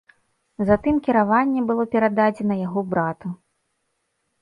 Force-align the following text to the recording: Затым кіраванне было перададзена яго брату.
Затым 0.69 0.95
кіраванне 1.09 1.61
было 1.69 1.83
перададзена 1.93 2.61
яго 2.67 2.79
брату. 2.97 3.27